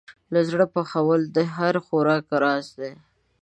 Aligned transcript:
له 0.33 0.39
زړه 0.49 0.65
پخول 0.73 1.21
د 1.35 1.37
هر 1.55 1.73
خوراک 1.85 2.25
راز 2.43 2.67
دی. 2.79 2.93